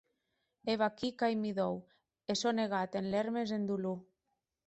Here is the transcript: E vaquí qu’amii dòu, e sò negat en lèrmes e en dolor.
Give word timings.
E 0.71 0.73
vaquí 0.81 1.09
qu’amii 1.17 1.57
dòu, 1.59 1.75
e 2.31 2.33
sò 2.41 2.49
negat 2.59 2.91
en 2.99 3.05
lèrmes 3.13 3.49
e 3.51 3.55
en 3.57 3.63
dolor. 3.71 3.97